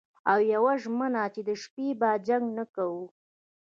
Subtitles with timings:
[0.31, 3.01] او یوه ژمنه چې د شپې به جنګ نه کوئ